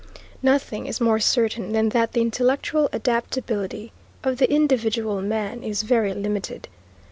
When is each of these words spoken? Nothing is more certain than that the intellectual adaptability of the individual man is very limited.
Nothing 0.41 0.87
is 0.87 0.99
more 0.99 1.19
certain 1.19 1.73
than 1.73 1.89
that 1.89 2.13
the 2.13 2.21
intellectual 2.21 2.89
adaptability 2.91 3.91
of 4.23 4.37
the 4.39 4.51
individual 4.51 5.21
man 5.21 5.61
is 5.61 5.83
very 5.83 6.11
limited. 6.15 6.67